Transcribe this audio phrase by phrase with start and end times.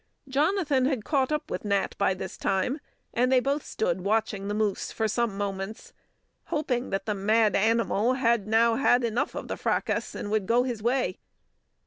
[0.27, 2.79] Jonathan had caught up with Nat by this time,
[3.13, 5.93] and they both stood watching the moose for some moments,
[6.45, 10.63] hoping that the mad animal had now had enough of the fracas and would go
[10.63, 11.19] his way.